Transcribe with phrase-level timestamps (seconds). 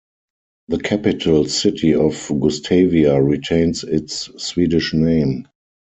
[0.69, 5.45] The capital city of Gustavia retains its Swedish name.